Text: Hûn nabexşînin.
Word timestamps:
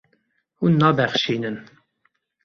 Hûn 0.59 0.73
nabexşînin. 0.81 1.57